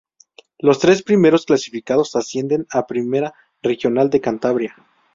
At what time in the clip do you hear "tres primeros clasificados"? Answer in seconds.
0.79-2.15